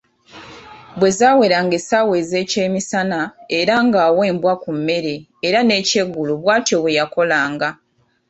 Bwe 0.99 1.09
zaaweranga 1.17 1.73
essaawa 1.79 2.13
ez'ekyemisana 2.21 3.19
era 3.59 3.75
ng'awa 3.85 4.21
embwa 4.31 4.53
ku 4.63 4.69
mmere 4.77 5.15
era 5.47 5.59
n'ekyeggulo 5.63 6.33
bw'atyo 6.41 6.77
bweyakolanga. 6.83 7.69